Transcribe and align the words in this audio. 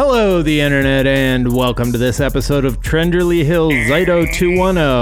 Hello, 0.00 0.42
the 0.42 0.60
internet, 0.60 1.08
and 1.08 1.52
welcome 1.52 1.90
to 1.90 1.98
this 1.98 2.20
episode 2.20 2.64
of 2.64 2.80
Trenderly 2.80 3.44
Hill 3.44 3.70
Zyto 3.70 4.32
210. 4.32 5.00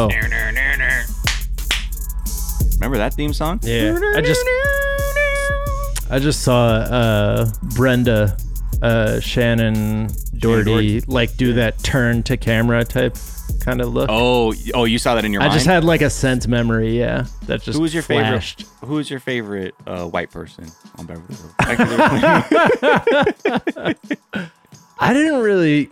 Remember 2.76 2.96
that 2.96 3.12
theme 3.12 3.34
song? 3.34 3.60
Yeah, 3.62 4.00
I 4.14 4.22
just 4.22 4.42
I 6.10 6.18
just 6.18 6.40
saw 6.40 6.68
uh, 6.68 7.50
Brenda, 7.74 8.38
uh, 8.80 9.18
Shannen, 9.20 10.08
Doherty, 10.38 10.64
Doherty. 10.64 11.00
like 11.02 11.36
do 11.36 11.52
that 11.52 11.78
turn 11.80 12.22
to 12.22 12.38
camera 12.38 12.82
type 12.82 13.18
kind 13.60 13.82
of 13.82 13.92
look. 13.92 14.08
Oh, 14.10 14.54
oh, 14.72 14.84
you 14.84 14.98
saw 14.98 15.14
that 15.14 15.26
in 15.26 15.32
your 15.34 15.42
I 15.42 15.48
mind. 15.48 15.58
just 15.58 15.66
had 15.66 15.84
like 15.84 16.00
a 16.00 16.08
sense 16.08 16.46
memory, 16.46 16.98
yeah. 16.98 17.26
That 17.48 17.60
just 17.60 17.76
Who 17.76 17.82
was 17.82 17.92
your 17.92 18.02
flashed. 18.02 18.62
favorite? 18.62 18.88
Who 18.88 18.94
was 18.94 19.10
your 19.10 19.20
favorite 19.20 19.74
uh, 19.86 20.06
white 20.06 20.30
person 20.30 20.68
on 20.96 21.04
Beverly 21.04 21.34
Hills? 21.34 21.52
I 24.98 25.12
didn't 25.12 25.40
really 25.42 25.90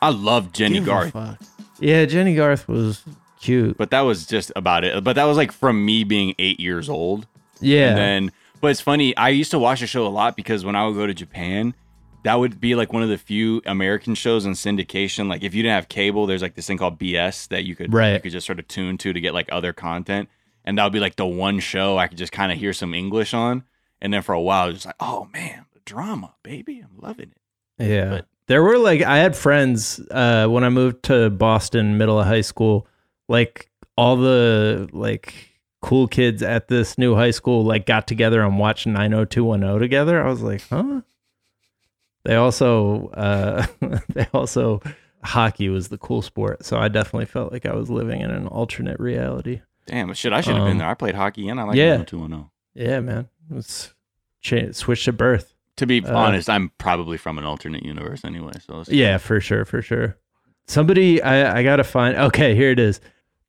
I 0.00 0.10
love 0.10 0.52
Jennie 0.52 0.74
give 0.74 0.84
a 0.84 0.86
Garth, 0.86 1.12
fuck. 1.12 1.38
Yeah, 1.80 2.04
Jennie 2.06 2.34
Garth 2.34 2.68
was 2.68 3.02
cute. 3.40 3.76
but 3.76 3.90
that 3.90 4.00
was 4.02 4.26
just 4.26 4.52
about 4.56 4.84
it. 4.84 5.02
But 5.04 5.16
that 5.16 5.24
was 5.24 5.36
like 5.36 5.52
from 5.52 5.84
me 5.84 6.04
being 6.04 6.34
eight 6.38 6.60
years 6.60 6.88
old. 6.88 7.26
Yeah. 7.60 7.88
And 7.90 7.98
then, 7.98 8.32
but 8.60 8.68
it's 8.70 8.80
funny. 8.80 9.16
I 9.16 9.28
used 9.30 9.50
to 9.52 9.58
watch 9.58 9.80
the 9.80 9.86
show 9.86 10.06
a 10.06 10.08
lot 10.08 10.36
because 10.36 10.64
when 10.64 10.76
I 10.76 10.86
would 10.86 10.94
go 10.94 11.06
to 11.06 11.14
Japan, 11.14 11.74
that 12.22 12.34
would 12.38 12.60
be 12.60 12.74
like 12.74 12.92
one 12.92 13.02
of 13.02 13.08
the 13.10 13.18
few 13.18 13.60
American 13.66 14.14
shows 14.14 14.46
in 14.46 14.52
syndication. 14.52 15.28
Like 15.28 15.42
if 15.42 15.54
you 15.54 15.62
didn't 15.62 15.74
have 15.74 15.88
cable, 15.88 16.26
there's 16.26 16.42
like 16.42 16.54
this 16.54 16.66
thing 16.66 16.78
called 16.78 16.98
BS 16.98 17.48
that 17.48 17.64
you 17.64 17.76
could 17.76 17.92
Right. 17.92 18.14
you 18.14 18.20
could 18.20 18.32
just 18.32 18.46
sort 18.46 18.58
of 18.58 18.68
tune 18.68 18.96
to 18.98 19.12
to 19.12 19.20
get 19.20 19.34
like 19.34 19.48
other 19.52 19.72
content, 19.74 20.28
and 20.64 20.78
that 20.78 20.84
would 20.84 20.92
be 20.92 21.00
like 21.00 21.16
the 21.16 21.26
one 21.26 21.60
show 21.60 21.98
I 21.98 22.06
could 22.06 22.18
just 22.18 22.32
kind 22.32 22.50
of 22.52 22.58
hear 22.58 22.72
some 22.72 22.94
English 22.94 23.34
on. 23.34 23.64
And 24.00 24.12
then 24.12 24.22
for 24.22 24.32
a 24.34 24.40
while, 24.40 24.70
just 24.72 24.86
like, 24.86 24.96
oh 25.00 25.28
man, 25.32 25.66
the 25.74 25.80
drama, 25.84 26.34
baby, 26.42 26.80
I'm 26.82 26.98
loving 27.00 27.30
it. 27.30 27.36
Yeah. 27.78 28.10
But- 28.10 28.26
there 28.46 28.62
were 28.62 28.76
like 28.76 29.00
I 29.00 29.16
had 29.18 29.34
friends 29.34 30.00
uh 30.10 30.46
when 30.48 30.64
I 30.64 30.68
moved 30.68 31.04
to 31.04 31.30
Boston 31.30 31.96
middle 31.96 32.20
of 32.20 32.26
high 32.26 32.42
school, 32.42 32.86
like 33.26 33.70
all 33.96 34.16
the 34.16 34.86
like 34.92 35.32
cool 35.80 36.06
kids 36.08 36.42
at 36.42 36.68
this 36.68 36.98
new 36.98 37.14
high 37.14 37.30
school 37.30 37.64
like 37.64 37.86
got 37.86 38.06
together 38.06 38.42
and 38.42 38.58
watched 38.58 38.86
90210 38.86 39.78
together. 39.80 40.22
I 40.22 40.28
was 40.28 40.42
like, 40.42 40.62
"Huh?" 40.68 41.00
They 42.24 42.34
also 42.36 43.08
uh 43.08 43.66
they 44.12 44.26
also 44.34 44.82
hockey 45.22 45.70
was 45.70 45.88
the 45.88 45.96
cool 45.98 46.20
sport. 46.20 46.66
So 46.66 46.76
I 46.76 46.88
definitely 46.88 47.26
felt 47.26 47.50
like 47.50 47.64
I 47.64 47.74
was 47.74 47.88
living 47.90 48.20
in 48.20 48.30
an 48.30 48.46
alternate 48.46 49.00
reality. 49.00 49.62
Damn, 49.86 50.12
shit, 50.12 50.34
I 50.34 50.42
should 50.42 50.54
have 50.54 50.62
Um, 50.64 50.68
been 50.68 50.78
there. 50.78 50.88
I 50.88 50.94
played 50.94 51.14
hockey 51.14 51.48
and 51.48 51.58
I 51.58 51.62
like 51.64 51.76
yeah. 51.76 51.96
yeah. 51.98 52.04
210. 52.04 52.50
Yeah, 52.74 53.00
man. 53.00 53.28
It's 53.54 53.94
cha- 54.42 54.72
switch 54.72 55.04
to 55.06 55.12
birth. 55.14 55.53
To 55.78 55.86
be 55.86 56.04
Uh, 56.04 56.14
honest, 56.16 56.48
I'm 56.48 56.70
probably 56.78 57.16
from 57.16 57.38
an 57.38 57.44
alternate 57.44 57.84
universe 57.84 58.24
anyway. 58.24 58.52
So 58.66 58.84
Yeah, 58.88 59.18
for 59.18 59.40
sure, 59.40 59.64
for 59.64 59.82
sure. 59.82 60.16
Somebody, 60.66 61.20
I, 61.22 61.58
I 61.58 61.62
gotta 61.62 61.84
find. 61.84 62.16
Okay, 62.16 62.54
here 62.54 62.70
it 62.70 62.78
is. 62.78 63.00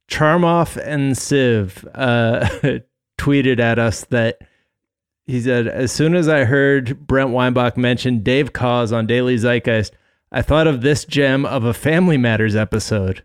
Charmoff 0.10 0.78
and 0.78 1.18
Civ 1.18 1.86
uh, 1.96 2.48
tweeted 3.18 3.60
at 3.60 3.80
us 3.80 4.04
that 4.06 4.40
he 5.26 5.42
said, 5.42 5.68
as 5.68 5.92
soon 5.92 6.14
as 6.16 6.28
I 6.28 6.44
heard 6.44 7.08
Brent 7.08 7.32
Weinbach 7.32 7.78
mention 7.78 8.22
Dave 8.22 8.54
Koz 8.54 8.92
on 8.96 9.08
Daily 9.08 9.36
Zeitgeist, 9.38 9.92
I 10.32 10.42
thought 10.42 10.68
of 10.68 10.82
this 10.82 11.06
gem 11.06 11.46
of 11.46 11.64
a 11.64 11.74
Family 11.74 12.18
Matters 12.18 12.56
episode. 12.56 13.24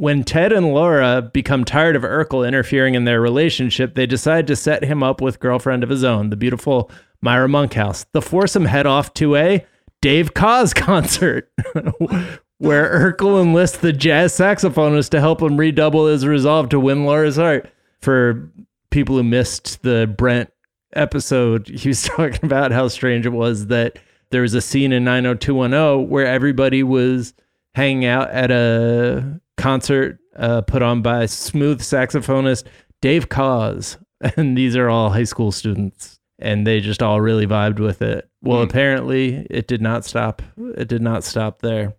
When 0.00 0.24
Ted 0.24 0.50
and 0.50 0.72
Laura 0.72 1.20
become 1.20 1.62
tired 1.62 1.94
of 1.94 2.04
Urkel 2.04 2.48
interfering 2.48 2.94
in 2.94 3.04
their 3.04 3.20
relationship, 3.20 3.94
they 3.94 4.06
decide 4.06 4.46
to 4.46 4.56
set 4.56 4.82
him 4.82 5.02
up 5.02 5.20
with 5.20 5.40
girlfriend 5.40 5.84
of 5.84 5.90
his 5.90 6.04
own, 6.04 6.30
the 6.30 6.36
beautiful 6.36 6.90
Myra 7.20 7.50
Monkhouse. 7.50 8.06
The 8.14 8.22
foursome 8.22 8.64
head 8.64 8.86
off 8.86 9.12
to 9.12 9.36
a 9.36 9.66
Dave 10.00 10.32
Koz 10.32 10.72
concert, 10.74 11.52
where 12.56 13.12
Urkel 13.12 13.42
enlists 13.42 13.76
the 13.76 13.92
jazz 13.92 14.32
saxophonist 14.32 15.10
to 15.10 15.20
help 15.20 15.42
him 15.42 15.58
redouble 15.58 16.06
his 16.06 16.26
resolve 16.26 16.70
to 16.70 16.80
win 16.80 17.04
Laura's 17.04 17.36
heart. 17.36 17.70
For 18.00 18.50
people 18.88 19.18
who 19.18 19.22
missed 19.22 19.82
the 19.82 20.06
Brent 20.16 20.50
episode, 20.94 21.68
he 21.68 21.90
was 21.90 22.02
talking 22.04 22.42
about 22.42 22.72
how 22.72 22.88
strange 22.88 23.26
it 23.26 23.34
was 23.34 23.66
that 23.66 23.98
there 24.30 24.40
was 24.40 24.54
a 24.54 24.62
scene 24.62 24.92
in 24.92 25.04
90210 25.04 26.08
where 26.08 26.24
everybody 26.24 26.82
was 26.82 27.34
hanging 27.74 28.04
out 28.04 28.30
at 28.30 28.50
a 28.50 29.40
concert 29.56 30.18
uh, 30.36 30.62
put 30.62 30.82
on 30.82 31.02
by 31.02 31.26
smooth 31.26 31.80
saxophonist 31.80 32.64
Dave 33.00 33.28
Koz. 33.28 33.96
And 34.36 34.54
these 34.56 34.76
are 34.76 34.90
all 34.90 35.08
high 35.08 35.24
school 35.24 35.50
students. 35.50 36.18
And 36.38 36.66
they 36.66 36.80
just 36.80 37.02
all 37.02 37.22
really 37.22 37.46
vibed 37.46 37.78
with 37.78 38.02
it. 38.02 38.28
Well, 38.42 38.58
Hmm. 38.58 38.64
apparently 38.68 39.46
it 39.48 39.66
did 39.66 39.80
not 39.80 40.04
stop. 40.04 40.42
It 40.76 40.88
did 40.88 41.00
not 41.00 41.24
stop 41.24 41.60
there. 41.62 41.94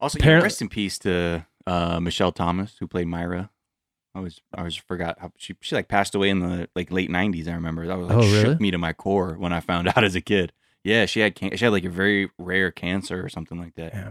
Also, 0.00 0.18
Apparent- 0.18 0.40
yeah, 0.40 0.44
rest 0.44 0.62
in 0.62 0.68
peace 0.70 0.98
to 1.00 1.46
uh, 1.66 2.00
Michelle 2.00 2.32
Thomas, 2.32 2.76
who 2.80 2.86
played 2.86 3.06
Myra. 3.08 3.50
I 4.14 4.20
was 4.20 4.40
I 4.54 4.60
always 4.60 4.76
forgot 4.76 5.18
how 5.20 5.30
she 5.36 5.54
she 5.60 5.74
like 5.74 5.88
passed 5.88 6.14
away 6.14 6.30
in 6.30 6.40
the 6.40 6.70
like 6.74 6.90
late 6.90 7.10
'90s. 7.10 7.48
I 7.48 7.52
remember 7.54 7.86
that 7.86 7.98
was 7.98 8.08
like 8.08 8.16
Oh, 8.16 8.20
really? 8.20 8.40
shook 8.42 8.60
me 8.60 8.70
to 8.70 8.78
my 8.78 8.94
core 8.94 9.34
when 9.38 9.52
I 9.52 9.60
found 9.60 9.88
out 9.94 10.04
as 10.04 10.14
a 10.14 10.22
kid. 10.22 10.52
Yeah, 10.84 11.04
she 11.04 11.20
had 11.20 11.34
can- 11.34 11.54
she 11.54 11.64
had 11.66 11.72
like 11.72 11.84
a 11.84 11.90
very 11.90 12.30
rare 12.38 12.70
cancer 12.70 13.22
or 13.22 13.28
something 13.28 13.58
like 13.58 13.74
that. 13.74 13.92
Yeah. 13.92 14.08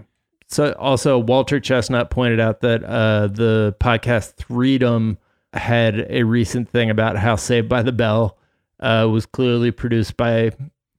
So 0.55 0.71
also 0.79 1.19
Walter 1.19 1.59
Chestnut 1.59 2.09
pointed 2.09 2.39
out 2.39 2.61
that 2.61 2.81
uh, 2.85 3.27
the 3.27 3.75
podcast 3.81 4.41
Freedom 4.45 5.17
had 5.51 6.07
a 6.09 6.23
recent 6.23 6.69
thing 6.69 6.89
about 6.89 7.17
how 7.17 7.35
Saved 7.35 7.67
by 7.67 7.81
the 7.81 7.91
Bell 7.91 8.37
uh, 8.79 9.09
was 9.11 9.25
clearly 9.25 9.71
produced 9.71 10.15
by 10.15 10.51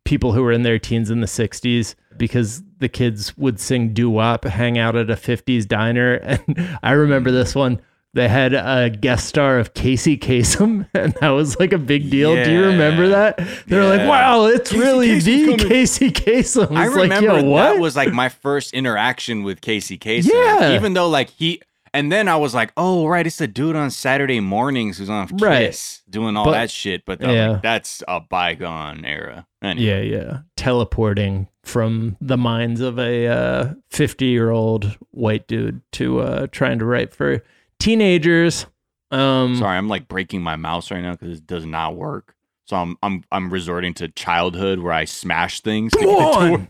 people 0.05 0.33
who 0.33 0.43
were 0.43 0.53
in 0.53 0.61
their 0.61 0.79
teens 0.79 1.09
in 1.09 1.23
the 1.23 1.27
60s 1.27 1.95
because 2.19 2.63
the 2.81 2.89
kids 2.91 3.35
would 3.39 3.59
sing 3.59 3.95
doo-wop, 3.95 4.45
hang 4.45 4.77
out 4.77 4.95
at 4.95 5.09
a 5.09 5.17
50s 5.17 5.67
diner. 5.67 6.17
And 6.23 6.79
I 6.83 6.93
remember 6.93 7.31
this 7.31 7.55
one. 7.55 7.81
They 8.17 8.29
had 8.29 8.55
a 8.55 8.89
guest 8.89 9.27
star 9.27 9.59
of 9.59 9.75
Casey 9.75 10.17
Kasem, 10.17 10.89
and 10.95 11.13
that 11.21 11.29
was 11.29 11.61
like 11.61 11.73
a 11.75 11.79
big 11.79 12.11
deal. 12.11 12.35
Do 12.35 12.51
you 12.51 12.65
remember 12.65 13.09
that? 13.09 13.37
They 13.67 13.77
were 13.77 13.85
like, 13.85 14.09
wow, 14.09 14.47
it's 14.47 14.71
Casey 14.71 14.81
really 14.83 15.09
Kasem's 15.09 15.25
the 15.27 15.47
coming. 15.57 15.69
Casey 15.69 16.11
Kasem. 16.11 16.77
I 16.77 16.87
It's 16.87 16.95
like, 16.97 17.03
remember 17.11 17.43
what? 17.49 17.63
that 17.75 17.79
was 17.79 17.95
like 17.95 18.13
my 18.15 18.31
first 18.31 18.73
interaction 18.73 19.43
with 19.43 19.61
Casey 19.61 19.99
Kasem. 19.99 20.31
Yeah. 20.33 20.75
Even 20.75 20.95
though 20.95 21.09
like 21.11 21.29
he 21.31 21.61
and 21.93 22.11
then 22.11 22.27
I 22.29 22.37
was 22.37 22.55
like, 22.55 22.73
oh 22.79 23.07
right, 23.07 23.27
it's 23.27 23.37
the 23.37 23.47
dude 23.47 23.77
on 23.77 23.91
Saturday 23.91 24.41
mornings 24.41 24.97
who's 24.99 25.09
on 25.11 25.29
Kiss 25.29 25.41
Right. 25.43 26.01
doing 26.11 26.37
all 26.39 26.45
But- 26.47 26.53
that 26.53 26.71
shit. 26.71 27.05
But 27.05 27.23
I'm 27.23 27.31
Yeah. 27.35 27.49
like, 27.51 27.63
that's 27.63 28.03
a 28.09 28.21
bygone 28.21 29.05
era. 29.05 29.47
Anyway. 29.63 30.09
Yeah, 30.11 30.19
yeah. 30.19 30.39
Teleporting 30.57 31.49
from 31.63 32.17
the 32.21 32.37
minds 32.37 32.81
of 32.81 32.99
a 32.99 33.27
uh, 33.27 33.75
50 33.91 34.25
year 34.27 34.51
old 34.51 34.97
white 35.11 35.47
dude 35.49 35.81
to 35.93 36.21
uh, 36.21 36.47
trying 36.53 36.79
to 36.79 36.85
write 36.85 37.15
for 37.15 37.43
teenagers. 37.79 38.67
Um, 39.11 39.57
Sorry, 39.57 39.77
I'm 39.77 39.89
like 39.89 40.09
breaking 40.09 40.43
my 40.43 40.57
mouse 40.57 40.91
right 40.91 41.01
now 41.01 41.13
because 41.13 41.39
it 41.39 41.47
does 41.47 41.65
not 41.65 41.97
work. 41.97 42.35
So 42.65 42.77
I'm 42.77 42.97
I'm 43.03 43.23
I'm 43.31 43.51
resorting 43.53 43.95
to 43.95 44.09
childhood 44.09 44.81
where 44.81 44.93
I 44.93 45.05
smash 45.05 45.61
things. 45.61 45.93
to 45.93 45.99
Come 45.99 46.09
to 46.09 46.13
on! 46.15 46.53
work. 46.53 46.61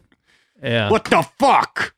Yeah. 0.62 0.91
What 0.91 1.05
the 1.06 1.22
fuck? 1.39 1.94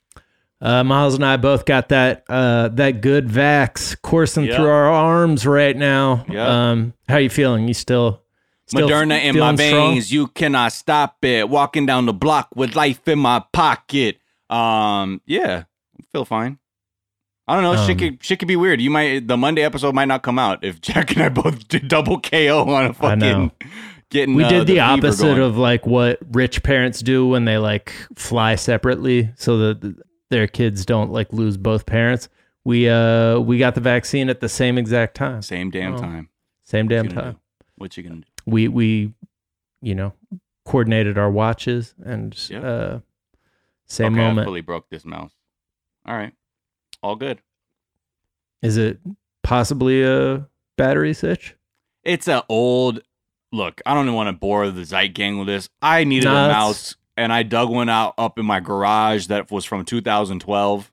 Uh, 0.61 0.83
Miles 0.83 1.15
and 1.15 1.25
I 1.25 1.37
both 1.37 1.65
got 1.65 1.89
that 1.91 2.25
uh, 2.29 2.69
that 2.71 3.01
good 3.01 3.29
vax 3.29 4.01
coursing 4.03 4.45
Yep. 4.45 4.57
through 4.57 4.69
our 4.69 4.89
arms 4.89 5.47
right 5.47 5.77
now. 5.77 6.25
Yep. 6.29 6.49
Um, 6.49 6.95
how 7.09 7.17
you 7.19 7.31
feeling? 7.31 7.69
You 7.69 7.75
still, 7.75 8.23
still 8.67 8.89
Moderna 8.89 9.23
in 9.23 9.39
my 9.39 9.55
feeling 9.55 9.57
strong? 9.57 9.95
veins, 9.95 10.13
you 10.13 10.27
cannot 10.29 10.73
stop 10.73 11.25
it. 11.25 11.49
Walking 11.49 11.87
down 11.87 12.07
the 12.07 12.13
block 12.13 12.49
with 12.57 12.75
life 12.77 13.07
in 13.07 13.21
my 13.21 13.45
pocket. 13.53 14.19
Um, 14.51 15.21
yeah, 15.27 15.65
I 15.99 16.03
feel 16.11 16.25
fine. 16.25 16.59
I 17.49 17.55
don't 17.55 17.63
know. 17.65 17.87
shit 17.87 17.93
Um, 17.93 17.99
could 17.99 18.25
shit 18.25 18.39
could 18.39 18.49
be 18.49 18.57
weird. 18.57 18.81
You 18.81 18.91
might 18.91 19.27
the 19.27 19.37
Monday 19.37 19.63
episode 19.63 19.95
might 19.95 20.05
not 20.07 20.23
come 20.23 20.39
out 20.39 20.63
if 20.63 20.81
Jack 20.83 21.13
and 21.13 21.23
I 21.23 21.29
both 21.31 21.67
did 21.69 21.89
double 21.89 22.21
KO 22.21 22.63
on 22.69 22.69
a 22.69 22.89
I 23.05 23.15
know. 23.15 23.51
fucking 23.51 23.53
getting. 24.11 24.35
We 24.35 24.45
uh, 24.45 24.49
did 24.51 24.67
the, 24.67 24.75
fever 24.75 24.83
opposite 24.83 25.39
of 25.39 25.57
like 25.57 25.87
what 25.87 26.19
rich 26.33 26.63
parents 26.63 27.01
do 27.01 27.27
when 27.27 27.45
they 27.47 27.57
like 27.59 27.93
fly 28.17 28.55
separately 28.55 29.31
so 29.37 29.57
that 29.59 29.97
their 30.31 30.47
kids 30.47 30.85
don't 30.85 31.11
like 31.11 31.33
lose 31.33 31.57
both 31.57 31.87
parents. 31.87 32.29
We 32.65 32.89
uh 32.89 33.39
we 33.41 33.57
got 33.59 33.75
the 33.75 33.81
vaccine 33.81 34.29
at 34.29 34.41
the 34.41 34.49
same 34.49 34.77
exact 34.77 35.15
time. 35.15 35.41
same 35.41 35.71
damn 35.71 35.95
Oh. 35.95 35.99
time. 35.99 36.29
Same 36.65 36.87
damn 36.87 37.09
time. 37.09 37.33
do? 37.33 37.39
What 37.77 37.97
you 37.97 38.03
gonna 38.03 38.17
do? 38.17 38.23
We 38.45 38.69
we 38.69 39.15
you 39.81 39.95
know 39.95 40.13
coordinated 40.67 41.17
our 41.17 41.31
watches 41.31 41.95
and 42.05 42.37
Yep. 42.51 42.63
uh 42.65 42.99
same 43.87 44.13
okay, 44.13 44.23
I 44.23 44.29
moment. 44.29 44.45
fully 44.47 44.61
broke 44.61 44.91
this 44.91 45.07
mouse. 45.07 45.33
All 46.05 46.15
right, 46.15 46.35
all 47.03 47.17
good. 47.17 47.41
Is 48.63 48.77
it 48.77 48.99
possibly 49.43 50.03
a 50.03 50.49
battery 50.77 51.15
switch? 51.15 51.55
It's 52.05 52.29
an 52.29 52.43
old 52.49 53.01
look. 53.53 53.81
I 53.87 53.95
don't 53.95 54.05
even 54.05 54.15
want 54.15 54.29
to 54.29 54.33
bore 54.33 54.71
the 54.71 54.85
Zeit 54.85 55.15
gang 55.15 55.39
with 55.39 55.47
this. 55.49 55.69
I 55.83 56.05
needed 56.05 56.29
a 56.29 56.33
mouse, 56.33 56.97
and 57.17 57.33
I 57.33 57.43
dug 57.43 57.71
one 57.71 57.89
out 57.89 58.15
up 58.19 58.39
in 58.39 58.47
my 58.47 58.61
garage 58.61 59.27
that 59.27 59.51
was 59.51 59.65
from 59.65 59.85
2012. 59.85 60.93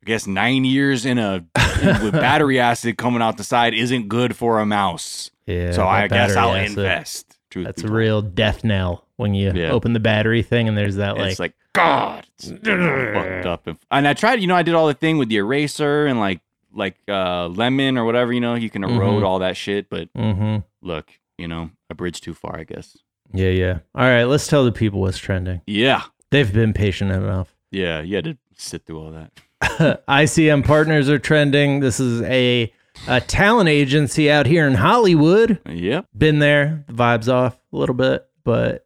I 0.00 0.06
guess 0.06 0.26
nine 0.26 0.64
years 0.64 1.04
in 1.04 1.18
a 1.18 1.44
with 2.02 2.12
battery 2.12 2.60
acid 2.60 2.96
coming 2.96 3.20
out 3.20 3.36
the 3.36 3.44
side 3.44 3.74
isn't 3.74 4.08
good 4.08 4.36
for 4.36 4.60
a 4.60 4.66
mouse. 4.66 5.30
Yeah. 5.46 5.72
so 5.72 5.86
I 5.86 6.08
guess 6.08 6.36
I'll 6.36 6.54
acid. 6.54 6.78
invest. 6.78 7.37
Truth. 7.58 7.66
That's 7.66 7.82
a 7.82 7.86
told. 7.86 7.96
real 7.96 8.22
death 8.22 8.64
knell 8.64 9.04
when 9.16 9.34
you 9.34 9.52
Yeah. 9.54 9.70
open 9.70 9.92
the 9.92 10.00
battery 10.00 10.42
thing 10.42 10.68
and 10.68 10.76
there's 10.78 10.96
that 10.96 11.16
like, 11.16 11.30
it's 11.32 11.40
like 11.40 11.54
God, 11.74 12.26
it's 12.38 12.48
fucked 12.50 13.46
up. 13.46 13.66
And, 13.66 13.78
and 13.90 14.08
I 14.08 14.14
tried, 14.14 14.40
you 14.40 14.46
know, 14.46 14.56
I 14.56 14.62
did 14.62 14.74
all 14.74 14.86
the 14.86 14.94
thing 14.94 15.18
with 15.18 15.28
the 15.28 15.36
eraser 15.36 16.06
and 16.06 16.18
like 16.18 16.40
like 16.72 16.96
uh 17.08 17.48
lemon 17.48 17.96
or 17.98 18.04
whatever, 18.04 18.32
you 18.32 18.40
know, 18.40 18.54
you 18.54 18.70
can 18.70 18.84
erode 18.84 19.22
Mhm. 19.22 19.26
all 19.26 19.38
that 19.40 19.56
shit. 19.56 19.88
But 19.88 20.12
mm-hmm. 20.14 20.58
look, 20.82 21.10
you 21.38 21.48
know, 21.48 21.70
a 21.90 21.94
bridge 21.94 22.20
too 22.20 22.34
far, 22.34 22.58
I 22.58 22.64
guess. 22.64 22.96
Yeah, 23.32 23.50
yeah. 23.50 23.78
All 23.94 24.04
right, 24.04 24.24
let's 24.24 24.46
tell 24.46 24.64
the 24.64 24.72
people 24.72 25.00
what's 25.00 25.18
trending. 25.18 25.60
Yeah, 25.66 26.02
They've 26.30 26.50
been 26.52 26.72
patient 26.72 27.10
enough. 27.10 27.54
yeah, 27.70 28.00
you 28.02 28.16
had 28.16 28.24
to 28.24 28.38
sit 28.56 28.84
through 28.86 29.00
all 29.00 29.10
that. 29.12 29.32
ICM 30.08 30.64
partners 30.64 31.08
are 31.08 31.18
trending. 31.18 31.80
This 31.80 32.00
is 32.00 32.22
a, 32.22 32.72
a 33.06 33.20
talent 33.20 33.68
agency 33.68 34.30
out 34.30 34.46
here 34.46 34.66
in 34.66 34.74
Hollywood. 34.74 35.60
Yep. 35.68 36.06
Been 36.16 36.38
there, 36.38 36.84
the 36.88 36.92
vibes 36.94 37.32
off 37.32 37.58
a 37.72 37.76
little 37.76 37.94
bit, 37.94 38.26
but 38.44 38.84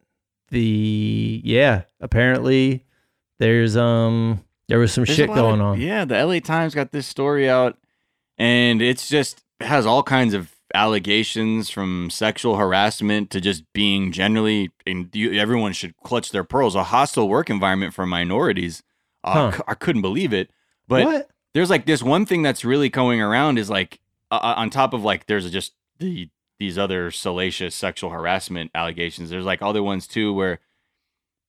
the 0.49 1.41
yeah, 1.43 1.83
apparently 1.99 2.85
there's 3.39 3.75
um 3.75 4.43
there 4.69 4.79
was 4.79 4.93
some 4.93 5.03
There's 5.05 5.17
shit 5.17 5.27
going 5.33 5.59
of- 5.59 5.65
on. 5.67 5.81
Yeah, 5.81 6.05
the 6.05 6.23
LA 6.25 6.39
Times 6.39 6.73
got 6.75 6.91
this 6.91 7.07
story 7.07 7.49
out, 7.49 7.77
and 8.37 8.81
it's 8.81 9.07
just 9.09 9.43
it 9.59 9.65
has 9.65 9.85
all 9.85 10.03
kinds 10.03 10.33
of 10.33 10.51
allegations 10.75 11.69
from 11.69 12.09
sexual 12.09 12.55
harassment 12.57 13.29
to 13.31 13.41
just 13.41 13.63
being 13.73 14.11
generally. 14.11 14.71
And 14.87 15.09
you, 15.13 15.33
everyone 15.33 15.73
should 15.73 15.95
clutch 16.03 16.31
their 16.31 16.43
pearls. 16.43 16.75
A 16.75 16.83
hostile 16.85 17.27
work 17.29 17.49
environment 17.49 17.93
for 17.93 18.05
minorities. 18.05 18.83
Uh, 19.23 19.33
Huh. 19.33 19.57
c- 19.57 19.63
I 19.67 19.73
couldn't 19.75 20.01
believe 20.01 20.33
it. 20.33 20.49
But 20.87 21.05
what? 21.05 21.29
there's 21.53 21.69
like 21.69 21.85
this 21.85 22.01
one 22.03 22.25
thing 22.25 22.41
that's 22.41 22.65
really 22.65 22.89
going 22.89 23.21
around 23.21 23.57
is 23.59 23.69
like 23.69 23.99
uh, 24.41 24.53
on 24.57 24.69
top 24.69 24.93
of 24.93 25.03
like 25.03 25.25
there's 25.25 25.49
just 25.51 25.73
the 25.99 26.29
these 26.59 26.77
other 26.77 27.11
salacious 27.11 27.75
sexual 27.75 28.09
harassment 28.09 28.71
allegations. 28.73 29.29
There's 29.29 29.45
like 29.45 29.61
other 29.61 29.83
ones 29.83 30.07
too 30.07 30.33
where 30.33 30.59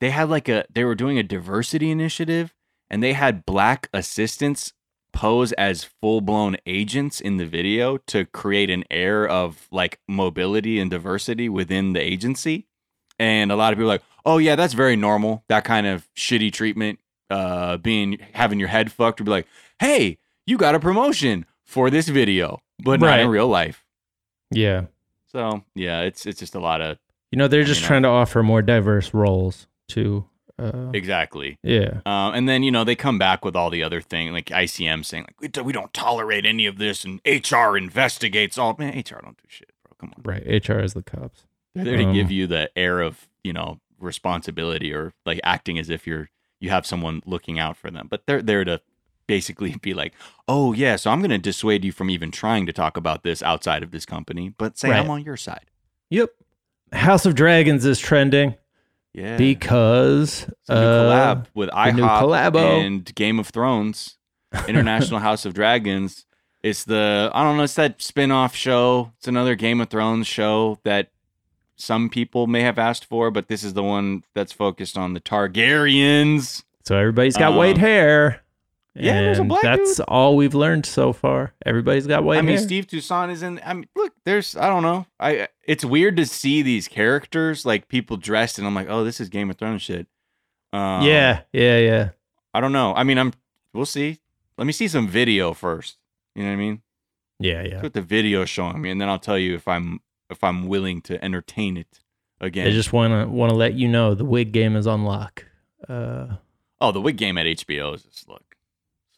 they 0.00 0.10
had 0.10 0.28
like 0.28 0.48
a 0.48 0.64
they 0.70 0.84
were 0.84 0.94
doing 0.94 1.19
a 1.19 1.22
diversity 1.22 1.90
initiative 1.90 2.54
and 2.90 3.02
they 3.02 3.12
had 3.12 3.46
black 3.46 3.88
assistants 3.92 4.72
pose 5.12 5.52
as 5.52 5.84
full 5.84 6.20
blown 6.20 6.56
agents 6.66 7.20
in 7.20 7.36
the 7.36 7.46
video 7.46 7.96
to 7.98 8.25
create 8.26 8.69
an 8.69 8.84
air 8.90 9.26
of 9.26 9.69
like 9.70 10.00
mobility 10.08 10.80
and 10.80 10.90
diversity 10.90 11.48
within 11.48 11.92
the 11.92 12.00
agency. 12.00 12.66
And 13.19 13.52
a 13.52 13.56
lot 13.56 13.72
of 13.72 13.78
people 13.78 13.88
like, 13.88 14.02
oh 14.26 14.38
yeah, 14.38 14.56
that's 14.56 14.75
very 14.75 14.96
normal. 14.96 15.44
That 15.48 15.64
kind 15.64 15.87
of 15.87 16.08
shitty 16.16 16.52
treatment, 16.52 16.98
uh, 17.30 17.76
being 17.76 18.19
having 18.32 18.58
your 18.58 18.69
head 18.69 18.90
fucked 18.90 19.20
would 19.20 19.26
be 19.26 19.30
like, 19.30 19.46
hey, 19.78 20.19
you 20.46 20.58
got 20.58 20.75
a 20.75 20.80
promotion 20.80 21.46
for 21.64 21.90
this 21.90 22.08
video, 22.08 22.61
but 22.82 23.00
not 23.00 23.20
in 23.20 23.28
real 23.28 23.49
life. 23.49 23.84
Yeah. 24.50 24.84
So 25.26 25.64
yeah, 25.75 26.00
it's 26.02 26.26
it's 26.26 26.38
just 26.38 26.55
a 26.55 26.61
lot 26.61 26.81
of 26.81 26.99
You 27.32 27.38
know, 27.38 27.49
they're 27.49 27.64
just 27.64 27.81
mean, 27.81 27.84
I- 27.84 27.88
trying 27.88 28.02
to 28.02 28.08
offer 28.08 28.43
more 28.43 28.62
diverse 28.62 29.12
roles 29.14 29.66
to 29.88 30.25
uh 30.58 30.90
exactly. 30.94 31.58
yeah. 31.64 32.00
Um, 32.06 32.34
and 32.34 32.49
then 32.49 32.62
you 32.62 32.70
know 32.70 32.84
they 32.84 32.94
come 32.94 33.19
back 33.19 33.44
with 33.44 33.56
all 33.56 33.70
the 33.70 33.82
other 33.82 34.00
thing 34.00 34.32
like 34.32 34.46
ICM 34.46 35.05
saying 35.05 35.25
like 35.25 35.40
we, 35.40 35.49
do, 35.49 35.64
we 35.64 35.72
don't 35.72 35.93
tolerate 35.93 36.46
any 36.46 36.66
of 36.66 36.78
this 36.78 37.05
and 37.05 37.20
HR 37.26 37.76
investigates 37.76 38.56
all. 38.56 38.76
Man, 38.78 38.96
HR 38.96 39.20
don't 39.22 39.37
do 39.37 39.49
shit, 39.49 39.72
bro. 39.82 39.96
Come 39.99 40.12
on, 40.16 40.22
Right. 40.25 40.69
HR 40.69 40.78
is 40.78 40.94
the 40.94 41.02
cops. 41.02 41.44
they're 41.75 41.84
there 41.84 41.96
to 41.96 42.05
Um, 42.05 42.12
give 42.14 42.31
you 42.31 42.46
the 42.46 42.70
air 42.76 43.00
of 43.00 43.28
you 43.43 43.52
know 43.52 43.81
responsibility 43.99 44.93
or 44.93 45.12
like 45.26 45.40
acting 45.43 45.78
as 45.78 45.90
if 45.90 46.06
you're 46.06 46.31
you 46.61 46.70
have 46.70 46.87
someone 46.87 47.20
looking 47.26 47.58
out 47.58 47.76
for 47.76 47.90
them, 47.90 48.06
but 48.08 48.22
they're 48.26 48.40
there 48.40 48.64
to 48.64 48.81
basically 49.26 49.76
be 49.82 49.94
like, 49.94 50.12
oh 50.49 50.73
yeah, 50.73 50.97
so 50.97 51.11
I'm 51.11 51.21
going 51.21 51.31
to 51.31 51.38
dissuade 51.38 51.85
you 51.85 51.93
from 51.93 52.11
even 52.11 52.31
trying 52.31 52.67
to 52.67 52.73
talk 52.73 52.97
about 52.97 53.23
this 53.23 53.43
outside 53.43 53.82
of 53.82 53.91
this 53.91 54.05
company, 54.06 54.49
but 54.50 54.79
say 54.79 54.91
Right. 54.91 55.00
I'm 55.00 55.11
on 55.11 55.23
your 55.23 55.37
side. 55.37 55.67
Yep. 56.11 56.31
House 56.93 57.26
of 57.26 57.35
Dragons 57.35 57.85
is 57.85 57.99
trending 57.99 58.55
Yeah, 59.12 59.37
because 59.37 60.47
new 60.69 60.75
uh, 60.75 61.03
collab 61.05 61.47
with 61.55 61.71
IHOP 61.71 62.56
and 62.56 63.15
Game 63.15 63.38
of 63.41 63.49
Thrones, 63.49 64.17
International 64.69 65.21
House 65.21 65.44
of 65.44 65.55
Dragons. 65.55 66.25
It's 66.62 66.85
the 66.85 67.31
I 67.35 67.43
don't 67.43 67.56
know. 67.56 67.65
It's 67.65 67.75
that 67.75 68.00
spin-off 68.00 68.55
show. 68.55 69.12
It's 69.19 69.29
another 69.29 69.55
Game 69.55 69.81
of 69.81 69.88
Thrones 69.91 70.26
show 70.26 70.79
that 70.85 71.11
some 71.76 72.09
people 72.09 72.47
may 72.47 72.61
have 72.61 72.79
asked 72.79 73.05
for, 73.06 73.31
but 73.32 73.49
this 73.49 73.65
is 73.65 73.75
the 73.75 73.82
one 73.82 74.23
that's 74.35 74.53
focused 74.53 74.97
on 74.97 75.12
the 75.15 75.21
Targaryens. 75.21 76.62
So 76.85 76.97
everybody's 76.97 77.37
got 77.37 77.53
Um, 77.53 77.56
white 77.56 77.79
hair. 77.79 78.43
Yeah, 78.94 79.20
there's 79.23 79.38
a 79.38 79.43
and 79.43 79.49
black 79.49 79.62
That's 79.62 79.99
all 80.00 80.37
we've 80.37 80.55
learned 80.55 80.87
so 80.87 81.12
far. 81.12 81.52
Everybody's 81.67 82.06
got 82.06 82.23
white 82.23 82.38
I 82.38 82.43
mean, 82.43 82.56
hair. 82.56 82.64
Steve 82.64 82.87
Toussaint 82.87 83.32
is 83.32 83.43
in. 83.43 83.61
I 83.64 83.75
mean, 83.75 83.88
look, 83.96 84.12
there's 84.25 84.56
I 84.56 84.69
don't 84.69 84.82
know. 84.82 85.06
I 85.19 85.49
it's 85.64 85.85
weird 85.85 86.17
to 86.19 86.26
see 86.26 86.62
these 86.62 86.87
characters 86.87 87.67
like 87.67 87.88
people 87.88 88.17
dressed, 88.17 88.58
and 88.58 88.67
I'm 88.67 88.75
like, 88.75 88.88
oh, 88.88 89.02
this 89.02 89.20
is 89.20 89.29
Game 89.29 89.50
of 89.50 89.56
Thrones 89.56 89.82
shit. 89.82 90.06
Um, 90.73 91.02
yeah, 91.02 91.43
yeah, 91.52 91.79
yeah. 91.79 92.08
I 92.52 92.61
don't 92.61 92.73
know. 92.73 92.94
I 92.94 93.02
mean, 93.02 93.19
I'm. 93.19 93.32
We'll 93.73 93.85
see. 93.85 94.20
Let 94.56 94.67
me 94.67 94.73
see 94.73 94.87
some 94.87 95.08
video 95.08 95.52
first. 95.55 95.99
You 96.37 96.44
know 96.44 96.50
what 96.50 96.55
I 96.55 96.58
mean? 96.58 96.82
Yeah, 97.40 97.62
yeah. 97.62 97.81
Put 97.81 97.94
the 97.94 98.02
video 98.02 98.44
showing 98.44 98.81
me, 98.81 98.90
and 98.90 99.00
then 99.00 99.08
I'll 99.08 99.19
tell 99.19 99.38
you 99.38 99.56
if 99.56 99.67
I'm 99.67 100.00
if 100.31 100.44
I'm 100.44 100.69
willing 100.69 101.00
to 101.02 101.23
entertain 101.25 101.76
it 101.76 102.00
again. 102.40 102.69
I 102.69 102.70
just 102.70 102.93
want 102.93 103.12
to 103.12 103.29
want 103.29 103.50
to 103.50 103.56
let 103.56 103.75
you 103.75 103.88
know 103.88 104.14
the 104.14 104.25
wig 104.25 104.52
game 104.52 104.76
is 104.76 104.87
on 104.87 105.02
lock. 105.02 105.47
Uh, 105.88 106.37
oh, 106.81 106.93
the 106.93 107.00
wig 107.00 107.17
game 107.17 107.37
at 107.38 107.47
HBO 107.47 107.97
is 107.97 108.05
just 108.05 108.29
look 108.29 108.44
it's 108.44 108.44